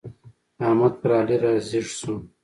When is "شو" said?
1.99-2.13